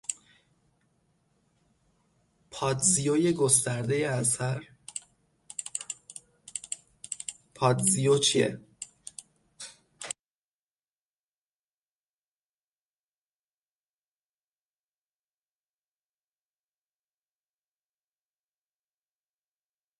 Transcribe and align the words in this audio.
پادزیوی 2.53 3.31
گسترده 3.33 3.95
اثر 4.09 4.67